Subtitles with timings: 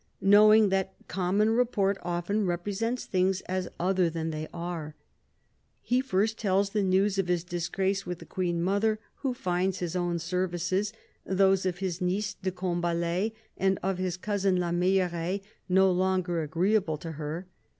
[0.23, 4.95] Knowing that" common report often represents things as other than they are,"
[5.79, 9.95] he first tells the news of his disgrace with the Queen mother, who finds his
[9.95, 10.91] own services,
[11.23, 16.97] those of his niece de Combalet and of his cousin La Meilleraye, no longer agreeable
[16.97, 17.45] to her.